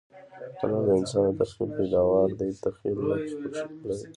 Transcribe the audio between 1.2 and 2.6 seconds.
د تخییل پیداوار دئ.